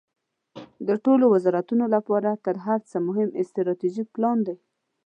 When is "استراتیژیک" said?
3.41-4.07